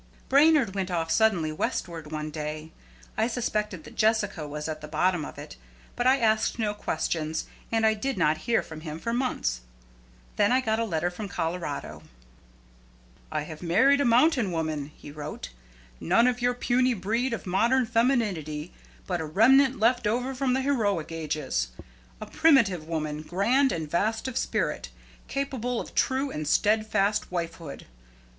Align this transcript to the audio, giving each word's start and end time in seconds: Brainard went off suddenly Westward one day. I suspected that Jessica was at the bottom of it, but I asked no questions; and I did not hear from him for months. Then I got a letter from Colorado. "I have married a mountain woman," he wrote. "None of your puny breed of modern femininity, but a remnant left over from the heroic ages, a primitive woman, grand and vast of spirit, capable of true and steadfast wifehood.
Brainard 0.29 0.73
went 0.73 0.89
off 0.89 1.11
suddenly 1.11 1.51
Westward 1.51 2.11
one 2.11 2.31
day. 2.31 2.71
I 3.15 3.27
suspected 3.27 3.83
that 3.83 3.93
Jessica 3.95 4.47
was 4.47 4.67
at 4.67 4.81
the 4.81 4.87
bottom 4.87 5.23
of 5.23 5.37
it, 5.37 5.57
but 5.95 6.07
I 6.07 6.17
asked 6.17 6.57
no 6.57 6.73
questions; 6.73 7.45
and 7.71 7.85
I 7.85 7.93
did 7.93 8.17
not 8.17 8.39
hear 8.49 8.63
from 8.63 8.81
him 8.81 8.97
for 8.97 9.13
months. 9.13 9.61
Then 10.37 10.51
I 10.51 10.59
got 10.59 10.79
a 10.79 10.85
letter 10.85 11.11
from 11.11 11.27
Colorado. 11.29 12.01
"I 13.31 13.41
have 13.41 13.61
married 13.61 14.01
a 14.01 14.03
mountain 14.03 14.51
woman," 14.51 14.91
he 14.97 15.11
wrote. 15.11 15.51
"None 15.99 16.25
of 16.25 16.41
your 16.41 16.55
puny 16.55 16.95
breed 16.95 17.31
of 17.31 17.45
modern 17.45 17.85
femininity, 17.85 18.73
but 19.05 19.21
a 19.21 19.25
remnant 19.25 19.77
left 19.79 20.07
over 20.07 20.33
from 20.33 20.53
the 20.53 20.61
heroic 20.61 21.11
ages, 21.11 21.67
a 22.19 22.25
primitive 22.25 22.87
woman, 22.87 23.21
grand 23.21 23.71
and 23.71 23.87
vast 23.91 24.27
of 24.27 24.35
spirit, 24.35 24.89
capable 25.27 25.79
of 25.79 25.93
true 25.93 26.31
and 26.31 26.47
steadfast 26.47 27.29
wifehood. 27.29 27.85